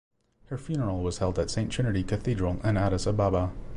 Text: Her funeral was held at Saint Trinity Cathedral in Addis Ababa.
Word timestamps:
Her 0.47 0.57
funeral 0.57 1.03
was 1.03 1.19
held 1.19 1.37
at 1.37 1.51
Saint 1.51 1.71
Trinity 1.71 2.01
Cathedral 2.03 2.59
in 2.63 2.75
Addis 2.75 3.05
Ababa. 3.05 3.51